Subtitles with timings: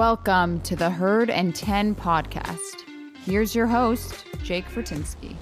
[0.00, 2.86] Welcome to the Herd and 10 podcast.
[3.22, 5.36] Here's your host, Jake Fortinsky.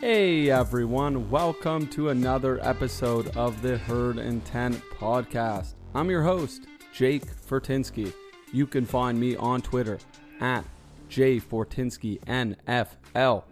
[0.00, 5.74] Hey everyone, welcome to another episode of the Herd and 10 podcast.
[5.94, 8.14] I'm your host, Jake Fortinsky.
[8.50, 9.98] You can find me on Twitter
[10.40, 10.64] at
[11.10, 13.42] jfortinskyNFL.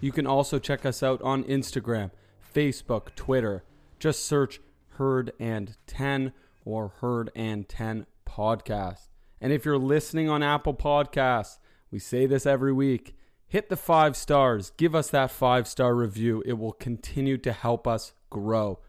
[0.00, 2.10] You can also check us out on Instagram,
[2.54, 3.64] Facebook, Twitter.
[3.98, 4.60] Just search
[4.90, 6.32] Herd and 10
[6.64, 9.08] or Herd and 10 podcast.
[9.40, 11.58] And if you're listening on Apple Podcasts,
[11.90, 13.16] we say this every week
[13.48, 16.42] hit the five stars, give us that five star review.
[16.44, 18.80] It will continue to help us grow.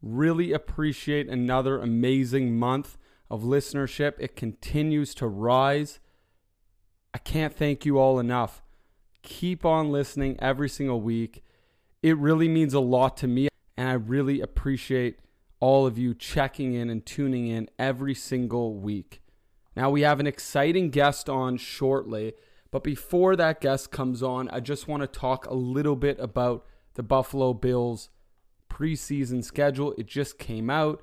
[0.00, 2.96] Really appreciate another amazing month
[3.30, 4.14] of listenership.
[4.18, 6.00] It continues to rise.
[7.12, 8.62] I can't thank you all enough.
[9.28, 11.44] Keep on listening every single week.
[12.02, 15.18] It really means a lot to me, and I really appreciate
[15.60, 19.20] all of you checking in and tuning in every single week.
[19.76, 22.32] Now, we have an exciting guest on shortly,
[22.70, 26.64] but before that guest comes on, I just want to talk a little bit about
[26.94, 28.08] the Buffalo Bills
[28.70, 29.94] preseason schedule.
[29.98, 31.02] It just came out,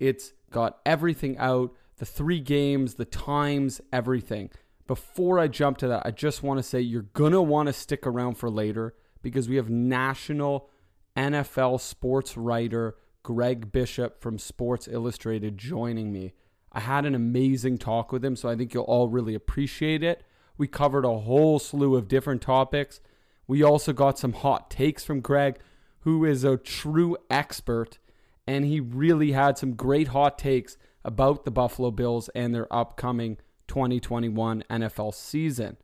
[0.00, 4.50] it's got everything out the three games, the times, everything.
[4.86, 7.72] Before I jump to that, I just want to say you're going to want to
[7.72, 10.68] stick around for later because we have national
[11.16, 16.34] NFL sports writer Greg Bishop from Sports Illustrated joining me.
[16.72, 20.22] I had an amazing talk with him, so I think you'll all really appreciate it.
[20.56, 23.00] We covered a whole slew of different topics.
[23.48, 25.58] We also got some hot takes from Greg,
[26.00, 27.98] who is a true expert,
[28.46, 33.38] and he really had some great hot takes about the Buffalo Bills and their upcoming
[33.68, 35.76] 2021 NFL season.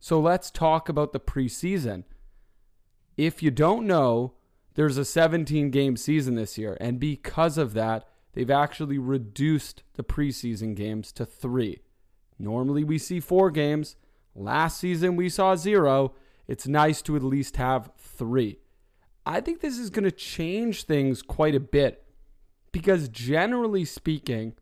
[0.00, 2.04] So let's talk about the preseason.
[3.16, 4.34] If you don't know,
[4.74, 10.04] there's a 17 game season this year, and because of that, they've actually reduced the
[10.04, 11.80] preseason games to three.
[12.38, 13.96] Normally we see four games.
[14.34, 16.14] Last season we saw zero.
[16.46, 18.58] It's nice to at least have three.
[19.26, 22.04] I think this is going to change things quite a bit
[22.72, 24.54] because, generally speaking,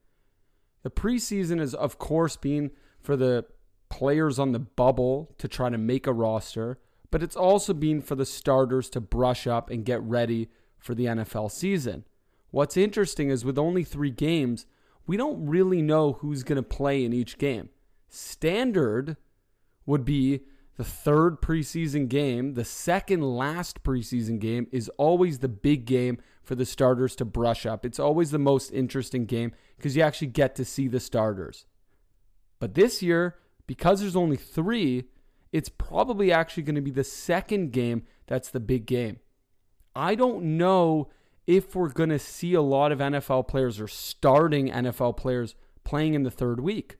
[0.87, 2.71] the preseason has, of course, been
[3.01, 3.45] for the
[3.89, 6.79] players on the bubble to try to make a roster,
[7.11, 10.49] but it's also been for the starters to brush up and get ready
[10.79, 12.05] for the NFL season.
[12.53, 14.65] What's interesting is with only three games,
[15.09, 17.71] we don't really know who's going to play in each game.
[18.09, 19.17] Standard
[19.87, 20.43] would be
[20.77, 22.55] the third preseason game.
[22.55, 27.67] The second last preseason game is always the big game for the starters to brush
[27.67, 27.85] up.
[27.85, 31.67] It's always the most interesting game because you actually get to see the starters.
[32.59, 35.05] But this year, because there's only three,
[35.53, 39.19] it's probably actually going to be the second game that's the big game.
[39.95, 41.09] I don't know
[41.47, 45.55] if we're going to see a lot of NFL players or starting NFL players
[45.85, 46.97] playing in the third week.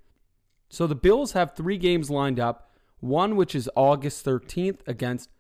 [0.69, 2.66] So the Bills have three games lined up
[3.01, 5.31] one which is August 13th against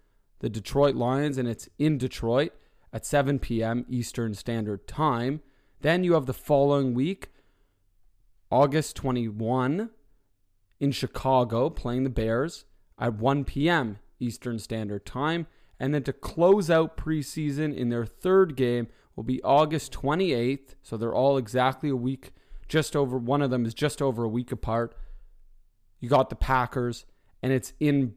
[0.41, 2.53] the Detroit Lions, and it's in Detroit
[2.93, 3.85] at 7 p.m.
[3.89, 5.41] Eastern Standard Time.
[5.81, 7.29] Then you have the following week,
[8.51, 9.91] August 21,
[10.79, 12.65] in Chicago, playing the Bears
[12.99, 13.99] at 1 p.m.
[14.21, 15.47] Eastern Standard Time.
[15.79, 20.75] And then to close out preseason in their third game will be August 28th.
[20.83, 22.33] So they're all exactly a week,
[22.69, 24.97] just over, one of them is just over a week apart.
[26.01, 27.05] You got the Packers
[27.47, 28.13] and it's in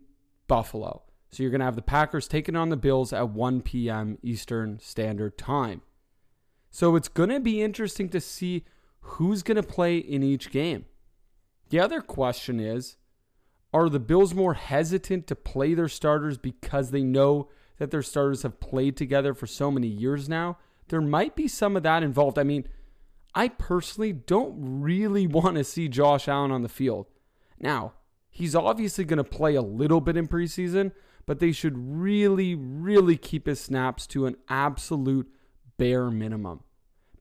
[0.48, 1.04] Buffalo.
[1.30, 4.18] So you're going to have the Packers taking on the Bills at 1 p.m.
[4.24, 5.84] Eastern Standard Time.
[6.72, 8.66] So it's going to be interesting to see
[9.02, 10.86] who's going to play in each game.
[11.70, 12.98] The other question is
[13.72, 18.42] are the Bills more hesitant to play their starters because they know that their starters
[18.42, 20.58] have played together for so many years now?
[20.88, 22.40] There might be some of that involved.
[22.40, 22.68] I mean,
[23.36, 27.06] I personally don't really want to see Josh Allen on the field.
[27.60, 27.94] Now,
[28.30, 30.92] He's obviously going to play a little bit in preseason,
[31.26, 35.30] but they should really, really keep his snaps to an absolute
[35.78, 36.62] bare minimum.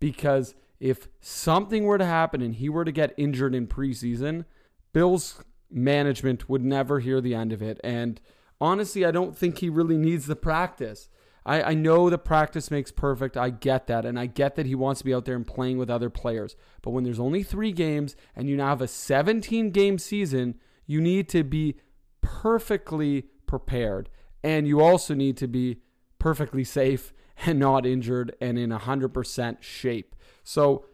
[0.01, 4.45] Because if something were to happen and he were to get injured in preseason,
[4.93, 7.81] Bills management would never hear the end of it.
[7.83, 8.21] And
[8.61, 11.09] honestly, I don't think he really needs the practice.
[11.45, 13.37] I, I know the practice makes perfect.
[13.37, 14.05] I get that.
[14.05, 16.57] And I get that he wants to be out there and playing with other players.
[16.83, 20.57] But when there's only three games and you now have a 17 game season,
[20.88, 21.76] you need to be
[22.20, 24.08] perfectly prepared.
[24.43, 25.79] And you also need to be
[26.19, 27.12] perfectly safe
[27.46, 30.17] and not injured and in 100% shape.
[30.43, 30.87] So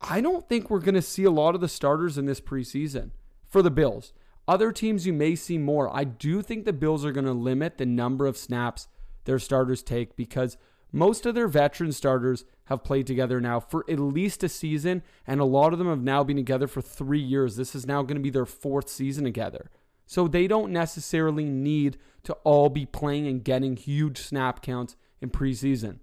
[0.00, 3.10] I don't think we're going to see a lot of the starters in this preseason
[3.46, 4.14] for the Bills.
[4.48, 5.94] Other teams, you may see more.
[5.94, 8.88] I do think the Bills are going to limit the number of snaps
[9.24, 10.56] their starters take because
[10.92, 15.40] most of their veteran starters have played together now for at least a season, and
[15.40, 17.56] a lot of them have now been together for three years.
[17.56, 19.70] This is now going to be their fourth season together.
[20.06, 25.30] So they don't necessarily need to all be playing and getting huge snap counts in
[25.30, 26.00] preseason.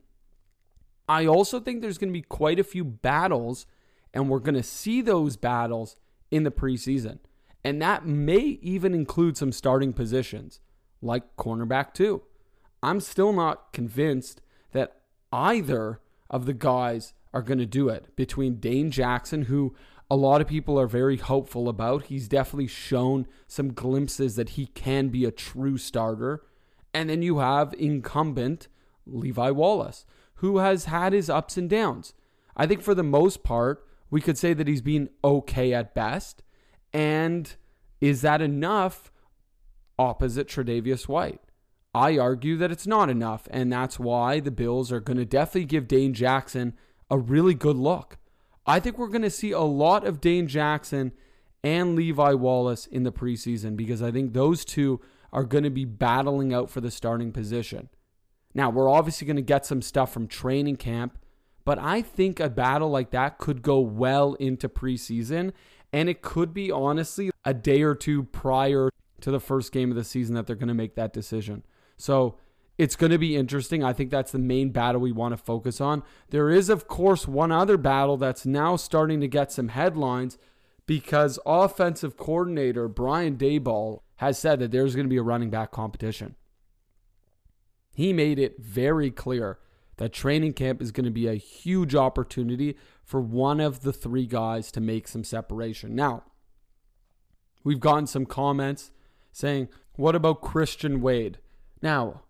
[1.07, 3.67] I also think there's going to be quite a few battles,
[4.13, 5.95] and we're going to see those battles
[6.31, 7.19] in the preseason.
[7.63, 10.59] And that may even include some starting positions,
[11.01, 12.23] like cornerback, too.
[12.81, 14.41] I'm still not convinced
[15.31, 15.99] either
[16.29, 19.75] of the guys are going to do it between Dane Jackson, who
[20.09, 22.05] a lot of people are very hopeful about.
[22.05, 26.43] He's definitely shown some glimpses that he can be a true starter.
[26.93, 28.67] And then you have incumbent
[29.05, 30.05] Levi Wallace,
[30.35, 32.13] who has had his ups and downs.
[32.57, 36.41] I think for the most part, we could say that he's been okay at best.
[36.91, 37.55] And
[38.01, 39.11] is that enough
[39.99, 41.41] opposite Tre'Davious White?
[41.93, 45.65] I argue that it's not enough, and that's why the Bills are going to definitely
[45.65, 46.73] give Dane Jackson
[47.09, 48.17] a really good look.
[48.65, 51.11] I think we're going to see a lot of Dane Jackson
[51.63, 55.01] and Levi Wallace in the preseason because I think those two
[55.33, 57.89] are going to be battling out for the starting position.
[58.53, 61.17] Now, we're obviously going to get some stuff from training camp,
[61.65, 65.53] but I think a battle like that could go well into preseason,
[65.91, 68.89] and it could be honestly a day or two prior
[69.21, 71.63] to the first game of the season that they're going to make that decision.
[71.99, 72.37] So
[72.77, 73.83] it's going to be interesting.
[73.83, 76.01] I think that's the main battle we want to focus on.
[76.29, 80.37] There is, of course, one other battle that's now starting to get some headlines
[80.87, 85.71] because offensive coordinator Brian Daboll has said that there's going to be a running back
[85.71, 86.35] competition.
[87.93, 89.59] He made it very clear
[89.97, 94.25] that training camp is going to be a huge opportunity for one of the three
[94.25, 95.95] guys to make some separation.
[95.95, 96.23] Now,
[97.65, 98.91] we've gotten some comments
[99.33, 101.39] saying, What about Christian Wade?
[101.81, 102.21] Now,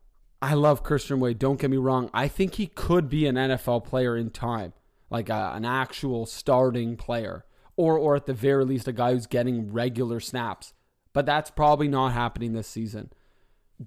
[0.42, 1.40] I love Christian Wade.
[1.40, 2.10] Don't get me wrong.
[2.14, 4.74] I think he could be an NFL player in time,
[5.10, 9.28] like a, an actual starting player, or or at the very least a guy who's
[9.28, 10.74] getting regular snaps.
[11.14, 13.12] But that's probably not happening this season.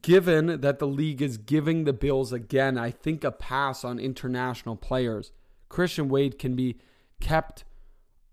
[0.01, 4.77] Given that the league is giving the Bills again, I think a pass on international
[4.77, 5.33] players.
[5.69, 6.79] Christian Wade can be
[7.21, 7.65] kept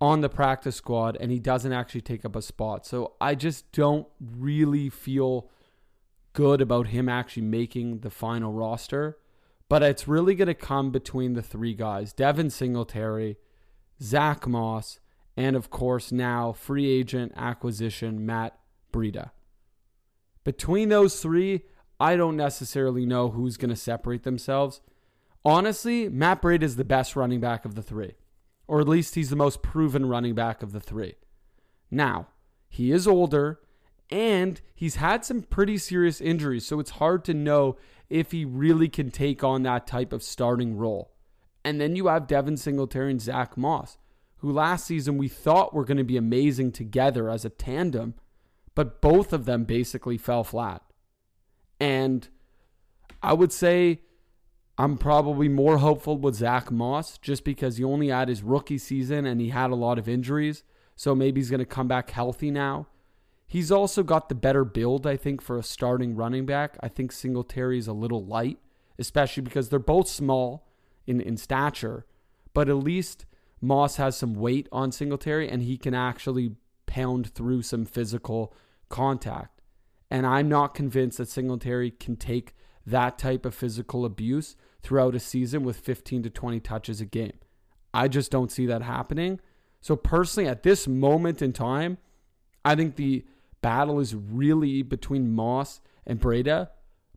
[0.02, 2.86] on the practice squad and he doesn't actually take up a spot.
[2.86, 5.50] So I just don't really feel
[6.40, 9.18] good about him actually making the final roster.
[9.68, 13.36] But it's really going to come between the three guys Devin Singletary,
[14.02, 15.02] Zach Moss,
[15.36, 18.58] and of course now free agent acquisition Matt
[18.94, 19.32] Breida.
[20.46, 21.64] Between those three,
[22.00, 24.80] I don't necessarily know who's going to separate themselves.
[25.44, 28.16] Honestly, Matt Breida is the best running back of the three,
[28.66, 31.16] or at least he's the most proven running back of the three.
[31.92, 32.30] Now,
[32.70, 33.60] he is older
[34.10, 37.78] and he's had some pretty serious injuries, so it's hard to know
[38.10, 41.12] if he really can take on that type of starting role.
[41.64, 43.98] And then you have Devin Singletary and Zach Moss,
[44.38, 48.16] who last season we thought were going to be amazing together as a tandem,
[48.74, 50.82] but both of them basically fell flat.
[51.80, 52.28] And
[53.22, 54.02] I would say
[54.78, 59.26] I'm probably more hopeful with Zach Moss just because he only had his rookie season
[59.26, 60.64] and he had a lot of injuries.
[60.96, 62.88] So maybe he's going to come back healthy now.
[63.50, 66.78] He's also got the better build, I think, for a starting running back.
[66.82, 68.60] I think Singletary is a little light,
[69.00, 70.68] especially because they're both small
[71.08, 72.06] in, in stature,
[72.54, 73.26] but at least
[73.60, 78.54] Moss has some weight on Singletary and he can actually pound through some physical
[78.88, 79.62] contact.
[80.12, 85.20] And I'm not convinced that Singletary can take that type of physical abuse throughout a
[85.20, 87.40] season with 15 to 20 touches a game.
[87.96, 89.40] I just don't see that happening.
[89.82, 91.98] So, personally, at this moment in time,
[92.64, 93.26] I think the
[93.62, 96.70] battle is really between Moss and Breida.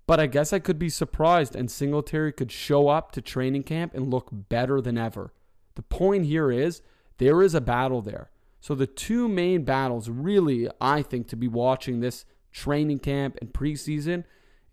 [0.07, 3.95] But I guess I could be surprised and Singletary could show up to training camp
[3.95, 5.33] and look better than ever.
[5.75, 6.83] The point here is
[7.19, 8.31] there is a battle there.
[8.61, 13.53] So the two main battles, really, I think, to be watching this training camp and
[13.53, 14.25] preseason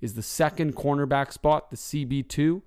[0.01, 2.61] is the second cornerback spot, the CB2,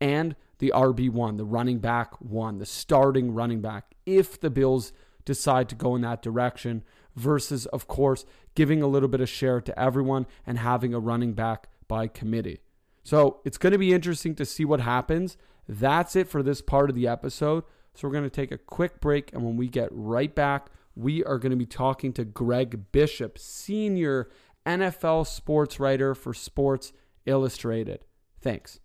[0.00, 4.92] and the RB1, the running back one, the starting running back, if the Bills
[5.24, 6.84] decide to go in that direction
[7.16, 11.32] versus, of course, giving a little bit of share to everyone and having a running
[11.32, 12.60] back by committee.
[13.02, 15.36] So it's going to be interesting to see what happens.
[15.68, 17.64] That's it for this part of the episode.
[17.94, 19.32] So we're going to take a quick break.
[19.32, 23.38] And when we get right back, we are going to be talking to Greg Bishop,
[23.38, 24.28] senior
[24.66, 26.92] NFL sports writer for Sports
[27.26, 28.04] Illustrated.
[28.40, 28.80] Thanks.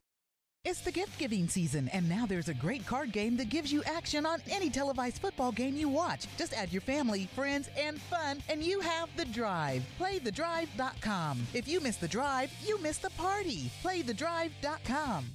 [0.64, 3.82] It's the gift giving season, and now there's a great card game that gives you
[3.84, 6.28] action on any televised football game you watch.
[6.38, 9.84] Just add your family, friends, and fun, and you have the drive.
[10.00, 11.48] PlayTheDrive.com.
[11.56, 13.72] If you miss the drive, you miss the party.
[13.84, 15.26] PlayTheDrive.com.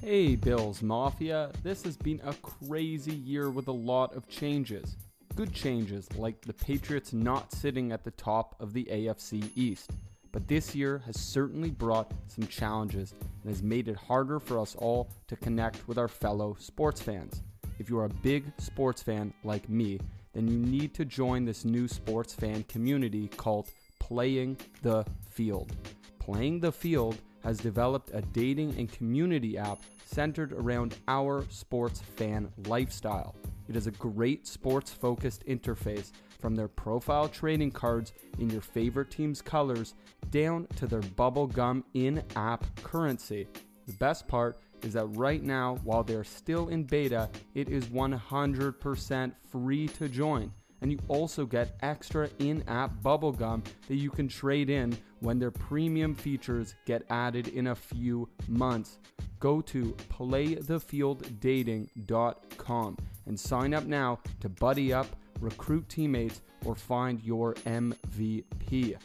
[0.00, 1.52] Hey, Bills Mafia.
[1.62, 4.96] This has been a crazy year with a lot of changes.
[5.34, 9.90] Good changes, like the Patriots not sitting at the top of the AFC East.
[10.30, 14.76] But this year has certainly brought some challenges and has made it harder for us
[14.76, 17.42] all to connect with our fellow sports fans.
[17.78, 20.00] If you are a big sports fan like me,
[20.34, 23.70] then you need to join this new sports fan community called
[24.00, 25.74] Playing the Field.
[26.18, 32.52] Playing the Field has developed a dating and community app centered around our sports fan
[32.66, 33.34] lifestyle.
[33.68, 39.10] It is a great sports focused interface from their profile trading cards in your favorite
[39.10, 39.94] team's colors
[40.30, 43.48] down to their bubblegum in app currency.
[43.86, 49.32] The best part is that right now, while they're still in beta, it is 100%
[49.50, 50.52] free to join.
[50.80, 55.52] And you also get extra in app bubblegum that you can trade in when their
[55.52, 58.98] premium features get added in a few months.
[59.38, 65.06] Go to playthefielddating.com and sign up now to buddy up,
[65.40, 68.96] recruit teammates, or find your MVP.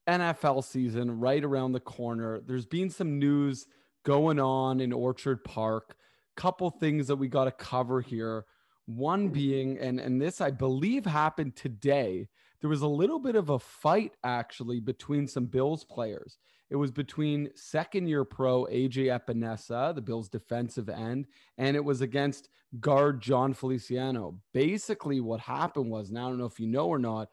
[0.08, 2.40] NFL season right around the corner.
[2.40, 3.66] There's been some news
[4.04, 5.96] going on in Orchard Park.
[6.36, 8.44] Couple things that we got to cover here.
[8.86, 12.28] One being, and, and this I believe happened today,
[12.60, 16.38] there was a little bit of a fight actually between some Bills players.
[16.72, 21.26] It was between second year pro AJ Epenesa, the Bills defensive end,
[21.58, 22.48] and it was against
[22.80, 24.38] guard John Feliciano.
[24.54, 27.28] Basically, what happened was, now I don't know if you know or not,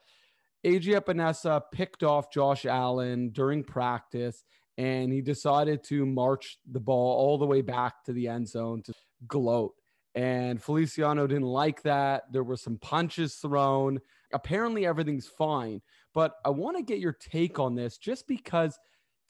[0.65, 4.43] AJ Epenesa picked off Josh Allen during practice
[4.77, 8.81] and he decided to march the ball all the way back to the end zone
[8.84, 8.93] to
[9.25, 9.74] gloat
[10.15, 12.24] and Feliciano didn't like that.
[12.31, 14.00] There were some punches thrown.
[14.34, 15.81] Apparently, everything's fine.
[16.13, 18.77] But I want to get your take on this just because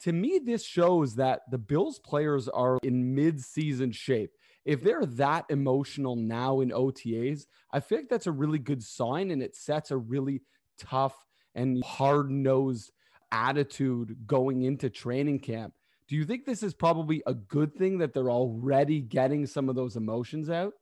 [0.02, 4.30] to me, this shows that the Bills players are in mid season shape.
[4.64, 9.42] If they're that emotional now in OTAs, I like that's a really good sign and
[9.42, 10.42] it sets a really
[10.78, 11.14] tough
[11.54, 12.92] and hard nosed
[13.32, 15.74] attitude going into training camp.
[16.08, 19.76] Do you think this is probably a good thing that they're already getting some of
[19.76, 20.72] those emotions out?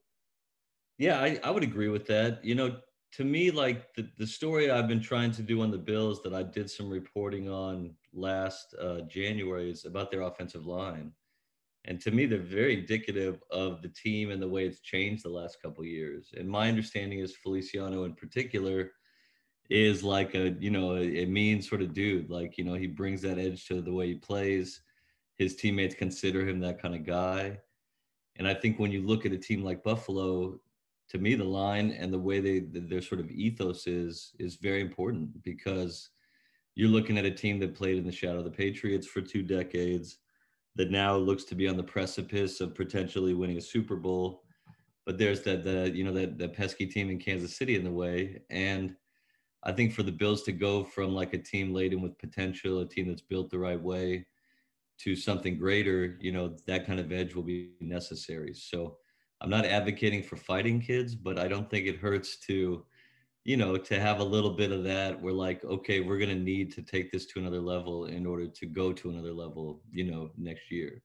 [0.97, 2.45] Yeah, I, I would agree with that.
[2.45, 2.77] You know,
[3.13, 6.35] to me, like the, the story I've been trying to do on the Bills that
[6.35, 11.13] I did some reporting on last uh, January is about their offensive line.
[11.85, 15.31] And to me, they're very indicative of the team and the way it's changed the
[15.31, 16.29] last couple years.
[16.37, 18.93] And my understanding is Feliciano in particular
[19.71, 22.29] is like a, you know, a, a mean sort of dude.
[22.29, 24.81] Like, you know, he brings that edge to the way he plays
[25.39, 27.59] his teammates consider him that kind of guy.
[28.37, 30.61] And I think when you look at a team like Buffalo,
[31.11, 34.81] to me, the line and the way they their sort of ethos is is very
[34.81, 36.11] important because
[36.75, 39.43] you're looking at a team that played in the shadow of the Patriots for two
[39.43, 40.19] decades,
[40.77, 44.45] that now looks to be on the precipice of potentially winning a Super Bowl.
[45.05, 47.91] But there's that the you know that the pesky team in Kansas City in the
[47.91, 48.95] way, and
[49.65, 52.87] I think for the Bills to go from like a team laden with potential, a
[52.87, 54.27] team that's built the right way,
[54.99, 58.53] to something greater, you know, that kind of edge will be necessary.
[58.55, 58.99] So
[59.41, 62.85] I'm not advocating for fighting kids, but I don't think it hurts to
[63.49, 66.35] you know, to have a little bit of that, we're like, okay, we're going to
[66.35, 70.05] need to take this to another level in order to go to another level, you
[70.05, 71.01] know, next year.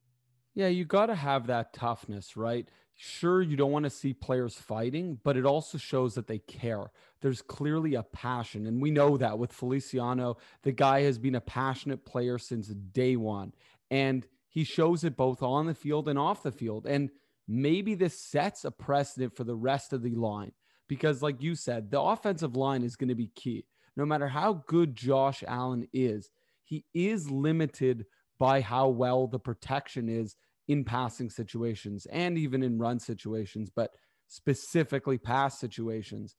[0.54, 2.68] Yeah, you got to have that toughness, right?
[2.96, 6.92] Sure, you don't want to see players fighting, but it also shows that they care.
[7.22, 8.68] There's clearly a passion.
[8.68, 13.16] And we know that with Feliciano, the guy has been a passionate player since day
[13.16, 13.54] one.
[13.90, 16.86] And he shows it both on the field and off the field.
[16.86, 17.10] And
[17.48, 20.52] maybe this sets a precedent for the rest of the line
[20.88, 23.66] because, like you said, the offensive line is going to be key.
[23.96, 26.30] No matter how good Josh Allen is,
[26.64, 28.06] he is limited
[28.40, 30.36] by how well the protection is
[30.68, 33.92] in passing situations and even in run situations, but
[34.28, 36.36] specifically pass situations.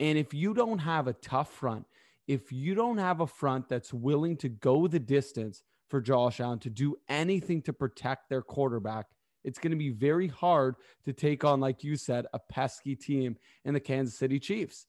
[0.00, 1.86] And if you don't have a tough front,
[2.26, 6.58] if you don't have a front that's willing to go the distance for Josh Allen
[6.60, 9.06] to do anything to protect their quarterback,
[9.46, 10.74] it's going to be very hard
[11.04, 14.86] to take on, like you said, a pesky team in the Kansas City Chiefs.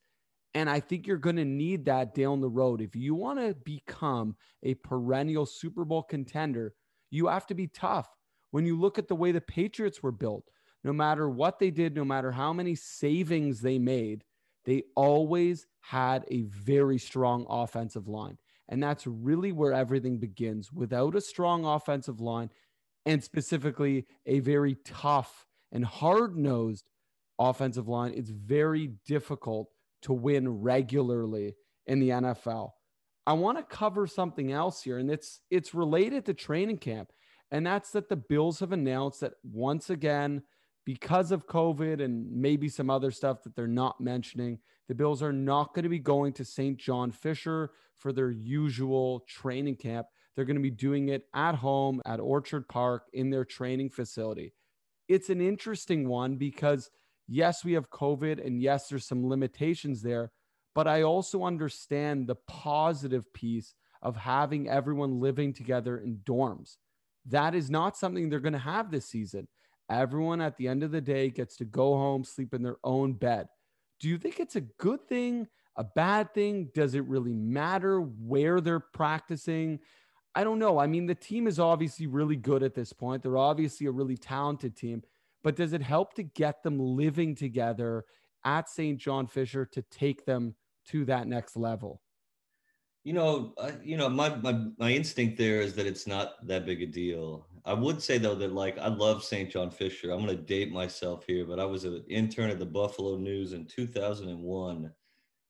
[0.54, 2.82] And I think you're going to need that down the road.
[2.82, 6.74] If you want to become a perennial Super Bowl contender,
[7.12, 8.10] you have to be tough.
[8.52, 10.50] When you look at the way the Patriots were built,
[10.84, 14.24] no matter what they did, no matter how many savings they made,
[14.66, 18.38] they always had a very strong offensive line.
[18.70, 20.74] And that's really where everything begins.
[20.74, 22.50] Without a strong offensive line,
[23.08, 26.90] and specifically a very tough and hard nosed
[27.40, 29.70] offensive line, it's very difficult
[30.02, 31.56] to win regularly
[31.88, 32.72] in the NFL.
[33.26, 37.12] I want to cover something else here, and it's it's related to training camp,
[37.50, 40.43] and that's that the Bills have announced that once again,
[40.86, 45.34] because of COVID and maybe some other stuff that they're not mentioning, the Bills are
[45.34, 46.78] not going to be going to St.
[46.78, 50.08] John Fisher for their usual training camp.
[50.38, 54.54] They're going to be doing it at home at Orchard Park in their training facility.
[55.08, 56.91] It's an interesting one because,
[57.28, 60.32] yes, we have COVID and yes, there's some limitations there,
[60.76, 63.73] but I also understand the positive piece
[64.04, 66.78] of having everyone living together in dorms.
[67.26, 69.47] That is not something they're going to have this season.
[69.89, 73.13] Everyone at the end of the day gets to go home, sleep in their own
[73.13, 73.47] bed.
[74.00, 75.47] Do you think it's a good thing,
[75.78, 76.69] a bad thing?
[76.76, 79.80] Does it really matter where they're practicing?
[80.36, 80.78] I don't know.
[80.78, 83.24] I mean, the team is obviously really good at this point.
[83.24, 85.04] They're obviously a really talented team,
[85.44, 88.06] but does it help to get them living together
[88.46, 89.00] at St.
[89.00, 90.56] John Fisher to take them
[90.90, 92.02] to that next level?
[93.04, 96.66] You know, uh, you know, my, my my instinct there is that it's not that
[96.66, 97.48] big a deal.
[97.63, 99.50] I would say though that like I love St.
[99.50, 100.12] John Fisher.
[100.12, 103.54] I'm going to date myself here, but I was an intern at the Buffalo News
[103.54, 104.92] in 2001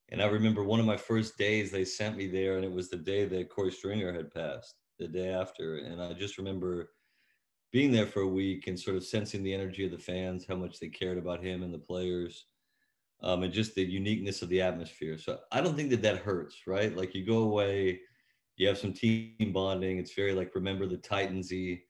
[0.09, 2.89] and I remember one of my first days they sent me there, and it was
[2.89, 5.77] the day that Corey Stringer had passed, the day after.
[5.79, 6.91] And I just remember
[7.73, 10.55] being there for a week and sort of sensing the energy of the fans, how
[10.55, 12.45] much they cared about him and the players,
[13.21, 15.17] um, and just the uniqueness of the atmosphere.
[15.17, 16.95] So I don't think that that hurts, right?
[16.95, 17.99] Like you go away,
[18.55, 19.97] you have some team bonding.
[19.97, 21.81] It's very like remember the Titansy.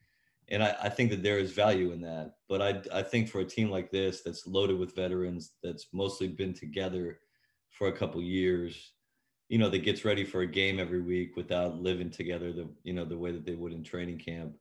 [0.50, 2.32] And I, I think that there is value in that.
[2.50, 6.30] But I, I think for a team like this that's loaded with veterans, that's mostly
[6.30, 7.20] been together
[7.78, 8.92] for a couple years
[9.50, 12.94] you know that gets ready for a game every week without living together the you
[12.94, 14.54] know the way that they would in training camp.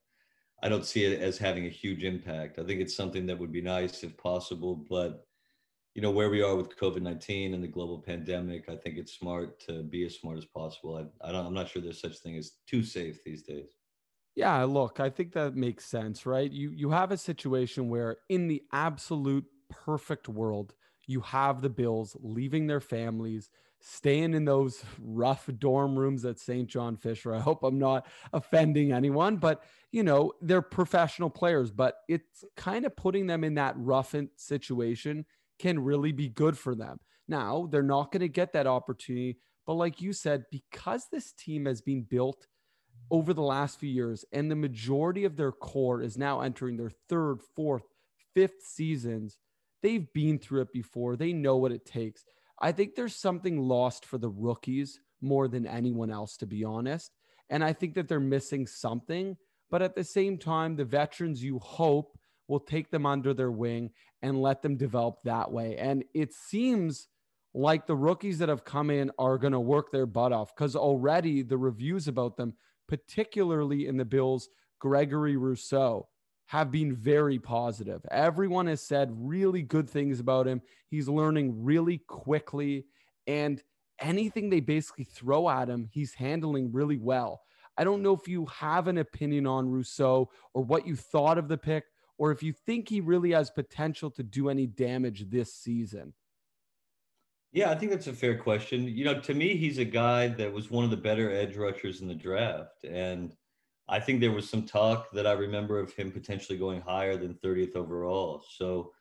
[0.62, 2.58] I don't see it as having a huge impact.
[2.58, 5.26] I think it's something that would be nice if possible but
[5.94, 9.58] you know where we are with covid-19 and the global pandemic i think it's smart
[9.60, 10.96] to be as smart as possible.
[10.96, 13.70] I, I don't i'm not sure there's such thing as too safe these days.
[14.34, 16.50] Yeah look i think that makes sense right?
[16.50, 20.74] You you have a situation where in the absolute perfect world
[21.06, 26.68] you have the Bills leaving their families, staying in those rough dorm rooms at St.
[26.68, 27.34] John Fisher.
[27.34, 32.84] I hope I'm not offending anyone, but you know, they're professional players, but it's kind
[32.84, 35.24] of putting them in that rough situation
[35.58, 37.00] can really be good for them.
[37.28, 41.66] Now, they're not going to get that opportunity, but like you said, because this team
[41.66, 42.46] has been built
[43.10, 46.90] over the last few years and the majority of their core is now entering their
[47.08, 47.84] third, fourth,
[48.34, 49.38] fifth seasons,
[49.82, 51.16] They've been through it before.
[51.16, 52.24] They know what it takes.
[52.60, 57.12] I think there's something lost for the rookies more than anyone else, to be honest.
[57.50, 59.36] And I think that they're missing something.
[59.70, 63.90] But at the same time, the veterans you hope will take them under their wing
[64.22, 65.76] and let them develop that way.
[65.76, 67.08] And it seems
[67.54, 70.76] like the rookies that have come in are going to work their butt off because
[70.76, 72.54] already the reviews about them,
[72.88, 76.08] particularly in the Bills, Gregory Rousseau,
[76.46, 78.00] have been very positive.
[78.10, 80.62] Everyone has said really good things about him.
[80.88, 82.86] He's learning really quickly,
[83.26, 83.62] and
[84.00, 87.42] anything they basically throw at him, he's handling really well.
[87.76, 91.48] I don't know if you have an opinion on Rousseau or what you thought of
[91.48, 91.84] the pick,
[92.16, 96.14] or if you think he really has potential to do any damage this season.
[97.52, 98.84] Yeah, I think that's a fair question.
[98.84, 102.00] You know, to me, he's a guy that was one of the better edge rushers
[102.00, 102.84] in the draft.
[102.84, 103.34] And
[103.88, 107.34] I think there was some talk that I remember of him potentially going higher than
[107.34, 108.42] 30th overall.
[108.56, 108.92] So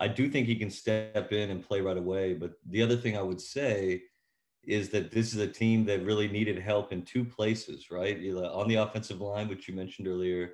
[0.00, 2.34] I do think he can step in and play right away.
[2.34, 4.02] But the other thing I would say
[4.64, 8.16] is that this is a team that really needed help in two places, right?
[8.36, 10.52] On the offensive line, which you mentioned earlier,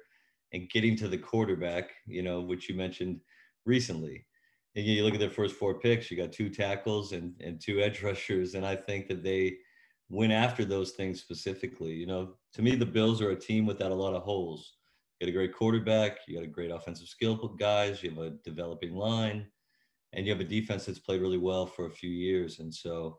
[0.53, 3.21] and getting to the quarterback, you know, which you mentioned
[3.65, 4.27] recently.
[4.75, 7.81] And you look at their first four picks, you got two tackles and, and two
[7.81, 8.55] edge rushers.
[8.55, 9.59] And I think that they
[10.09, 11.93] went after those things specifically.
[11.93, 14.75] You know, to me, the Bills are a team without a lot of holes.
[15.21, 18.31] You got a great quarterback, you got a great offensive skill guys, you have a
[18.45, 19.47] developing line,
[20.13, 22.61] and you have a defense that's played really well for a few years.
[22.61, 23.19] And so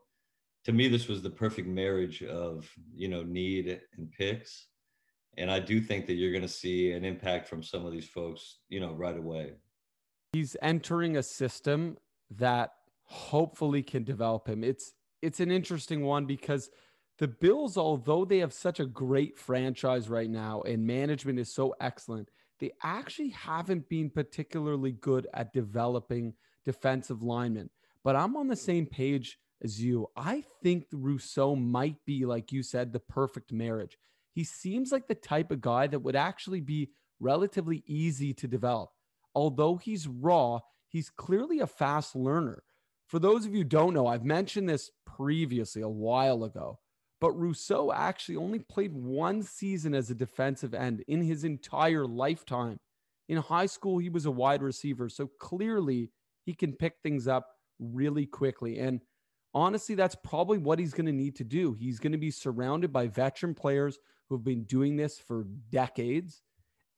[0.66, 4.68] to me, this was the perfect marriage of, you know, need and picks.
[5.38, 8.08] And I do think that you're going to see an impact from some of these
[8.08, 9.54] folks, you know, right away.
[10.34, 11.98] He's entering a system
[12.32, 12.74] that
[13.04, 14.64] hopefully can develop him.
[14.64, 16.70] It's it's an interesting one because
[17.18, 21.76] the Bills, although they have such a great franchise right now and management is so
[21.82, 22.30] excellent,
[22.60, 26.34] they actually haven't been particularly good at developing
[26.66, 27.70] defensive linemen.
[28.04, 30.08] But I'm on the same page as you.
[30.16, 33.98] I think Rousseau might be, like you said, the perfect marriage.
[34.32, 38.92] He seems like the type of guy that would actually be relatively easy to develop.
[39.36, 42.64] Although he's raw, he's clearly a fast learner.
[43.10, 46.78] For those of you don't know, I've mentioned this previously a while ago,
[47.20, 52.78] but Rousseau actually only played one season as a defensive end in his entire lifetime.
[53.28, 56.12] In high school, he was a wide receiver, so clearly
[56.46, 57.48] he can pick things up
[57.80, 58.78] really quickly.
[58.78, 59.02] And
[59.56, 61.74] honestly, that's probably what he's going to need to do.
[61.74, 66.44] He's going to be surrounded by veteran players who have been doing this for decades.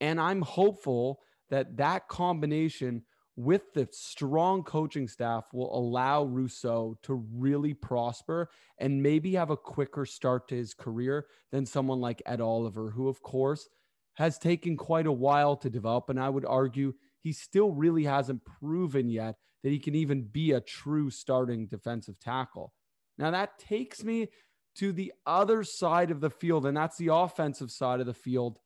[0.01, 3.03] And I'm hopeful that that combination
[3.35, 9.57] with the strong coaching staff will allow Rousseau to really prosper and maybe have a
[9.57, 13.69] quicker start to his career than someone like Ed Oliver, who, of course,
[14.15, 16.09] has taken quite a while to develop.
[16.09, 20.51] And I would argue he still really hasn't proven yet that he can even be
[20.51, 22.73] a true starting defensive tackle.
[23.17, 24.27] Now, that takes me
[24.75, 28.59] to the other side of the field, and that's the offensive side of the field.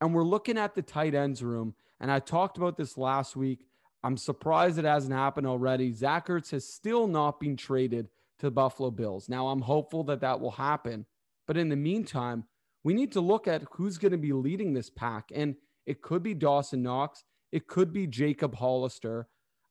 [0.00, 1.74] And we're looking at the tight ends room.
[2.00, 3.66] And I talked about this last week.
[4.02, 5.92] I'm surprised it hasn't happened already.
[5.92, 8.08] Zach Ertz has still not been traded
[8.38, 9.28] to the Buffalo Bills.
[9.28, 11.06] Now, I'm hopeful that that will happen.
[11.46, 12.44] But in the meantime,
[12.84, 15.30] we need to look at who's going to be leading this pack.
[15.34, 15.56] And
[15.86, 19.28] it could be Dawson Knox, it could be Jacob Hollister.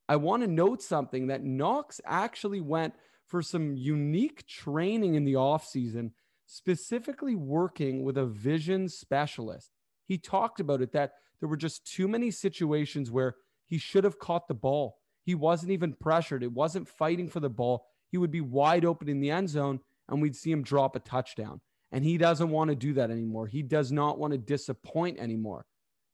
[0.09, 2.93] I want to note something that Knox actually went
[3.27, 6.11] for some unique training in the offseason,
[6.45, 9.71] specifically working with a vision specialist.
[10.05, 13.35] He talked about it that there were just too many situations where
[13.67, 14.97] he should have caught the ball.
[15.23, 17.86] He wasn't even pressured, it wasn't fighting for the ball.
[18.10, 20.99] He would be wide open in the end zone, and we'd see him drop a
[20.99, 21.60] touchdown.
[21.91, 23.47] And he doesn't want to do that anymore.
[23.47, 25.65] He does not want to disappoint anymore.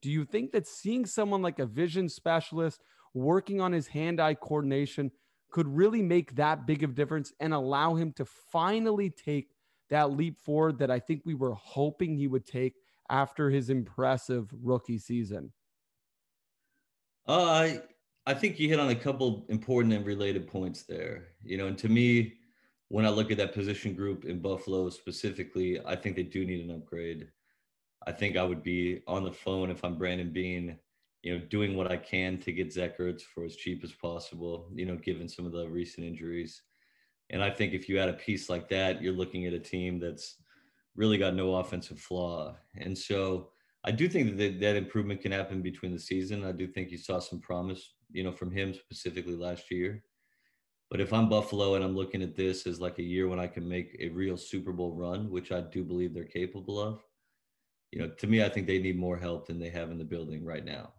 [0.01, 2.81] Do you think that seeing someone like a vision specialist
[3.13, 5.11] working on his hand eye coordination
[5.51, 9.49] could really make that big of difference and allow him to finally take
[9.89, 12.73] that leap forward that I think we were hoping he would take
[13.09, 15.53] after his impressive rookie season?
[17.27, 17.69] Uh,
[18.25, 21.27] I think you hit on a couple important and related points there.
[21.43, 22.33] You know, and to me,
[22.89, 26.63] when I look at that position group in Buffalo specifically, I think they do need
[26.63, 27.27] an upgrade.
[28.05, 30.77] I think I would be on the phone if I'm Brandon Beane,
[31.21, 34.69] you know, doing what I can to get Zach Ertz for as cheap as possible,
[34.73, 36.61] you know, given some of the recent injuries.
[37.29, 39.99] And I think if you add a piece like that, you're looking at a team
[39.99, 40.35] that's
[40.95, 42.55] really got no offensive flaw.
[42.75, 43.52] And so
[43.85, 46.45] I do think that that improvement can happen between the season.
[46.45, 50.03] I do think you saw some promise, you know, from him specifically last year.
[50.89, 53.47] But if I'm Buffalo and I'm looking at this as like a year when I
[53.47, 57.03] can make a real Super Bowl run, which I do believe they're capable of,
[57.91, 60.03] you know, to me, I think they need more help than they have in the
[60.05, 60.93] building right now.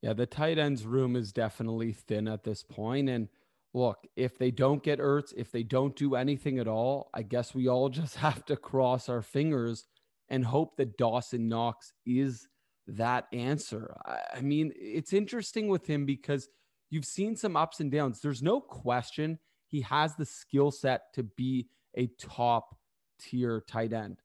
[0.00, 3.08] Yeah, the tight ends room is definitely thin at this point.
[3.08, 3.28] And
[3.72, 7.54] look, if they don't get Ertz, if they don't do anything at all, I guess
[7.54, 9.86] we all just have to cross our fingers
[10.32, 12.48] and hope that Dawson Knox is
[12.88, 13.94] that answer.
[14.34, 16.48] I mean, it's interesting with him because
[16.90, 18.20] you've seen some ups and downs.
[18.20, 22.76] There's no question he has the skill set to be a top
[23.20, 24.22] tier tight end.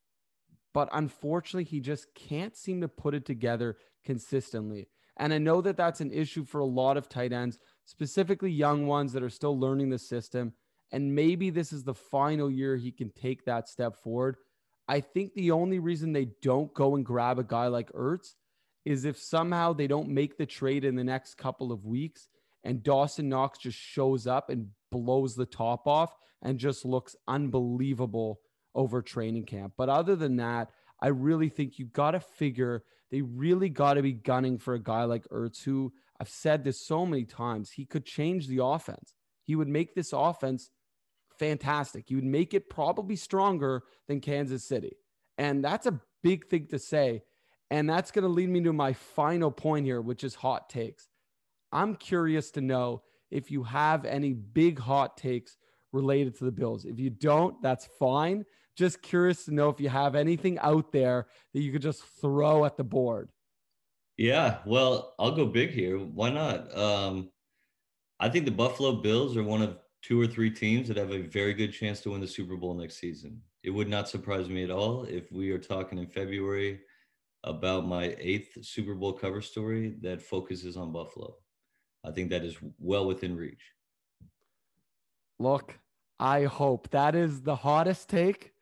[0.74, 4.88] But unfortunately, he just can't seem to put it together consistently.
[5.18, 8.88] And I know that that's an issue for a lot of tight ends, specifically young
[8.88, 10.54] ones that are still learning the system.
[10.92, 14.38] And maybe this is the final year he can take that step forward.
[14.88, 18.36] I think the only reason they don't go and grab a guy like Ertz
[18.86, 22.30] is if somehow they don't make the trade in the next couple of weeks
[22.64, 28.40] and Dawson Knox just shows up and blows the top off and just looks unbelievable
[28.76, 29.74] over training camp.
[29.78, 30.70] But other than that,
[31.02, 34.84] I really think you got to figure they really got to be gunning for a
[34.84, 39.14] guy like Ertz, who I've said this so many times, he could change the offense.
[39.44, 40.70] He would make this offense
[41.40, 42.10] fantastic.
[42.10, 44.98] You would make it probably stronger than Kansas City.
[45.38, 47.24] And that's a big thing to say.
[47.70, 51.08] And that's going to lead me to my final point here, which is hot takes.
[51.72, 55.58] I'm curious to know if you have any big hot takes
[55.92, 56.86] related to the Bills.
[56.86, 58.46] If you don't, that's fine.
[58.78, 62.64] Just curious to know if you have anything out there that you could just throw
[62.64, 63.30] at the board.
[64.18, 65.98] Yeah, well, I'll go big here.
[65.98, 66.76] Why not?
[66.76, 67.32] Um,
[68.20, 71.22] I think the Buffalo Bills are one of two or three teams that have a
[71.22, 73.42] very good chance to win the Super Bowl next season.
[73.64, 76.80] It would not surprise me at all if we are talking in February
[77.44, 81.36] about my eighth Super Bowl cover story that focuses on Buffalo.
[82.06, 83.74] I think that is well within reach.
[85.40, 85.78] Look,
[86.22, 88.54] I hope that is the hottest take.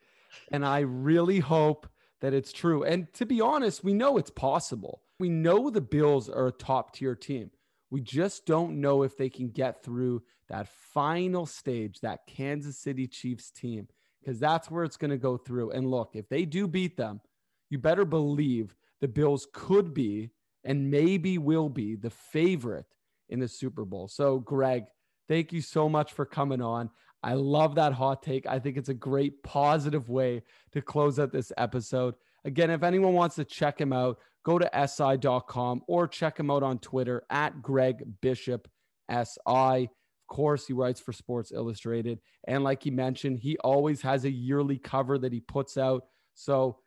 [0.51, 1.87] And I really hope
[2.21, 2.83] that it's true.
[2.83, 5.03] And to be honest, we know it's possible.
[5.19, 7.51] We know the Bills are a top tier team.
[7.95, 13.07] We just don't know if they can get through that final stage, that Kansas City
[13.07, 13.87] Chiefs team,
[14.19, 15.71] because that's where it's going to go through.
[15.71, 17.21] And look, if they do beat them,
[17.69, 20.31] you better believe the Bills could be
[20.65, 22.85] and maybe will be the favorite
[23.29, 24.09] in the Super Bowl.
[24.09, 24.87] So, Greg,
[25.29, 26.89] thank you so much for coming on.
[27.23, 28.45] I love that hot take.
[28.45, 32.15] I think it's a great positive way to close out this episode.
[32.43, 36.63] Again, if anyone wants to check him out, go to si.com or check him out
[36.63, 38.69] on Twitter at Greg Bishop
[39.11, 39.89] SI.
[40.27, 42.19] Of course, he writes for Sports Illustrated.
[42.47, 46.05] And like he mentioned, he always has a yearly cover that he puts out.
[46.35, 46.77] So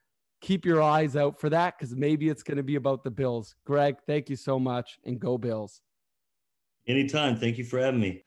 [0.40, 3.56] keep your eyes out for that because maybe it's going to be about the Bills.
[3.66, 5.82] Greg, thank you so much and go Bills.
[6.86, 7.36] Anytime.
[7.36, 8.22] Thank you for having me.